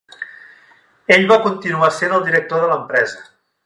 [1.17, 3.27] Ell va continuar sent el director de l'empresa.